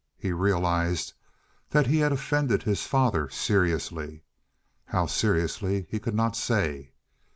[0.17, 1.13] He realized
[1.69, 4.23] that he had offended his father seriously,
[4.85, 6.93] how seriously he could not say.